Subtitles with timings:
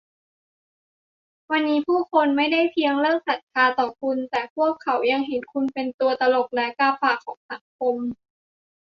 [1.51, 7.97] วันนี้ผู้คนไม่ได้เพียงเลิกศรัทธาต่อคุณ แต่พวกเขายังเห็นคุณเป็นตัวตลกและกาฝากของสังคม